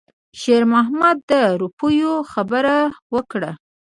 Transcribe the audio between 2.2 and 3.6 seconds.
خبره وکړه.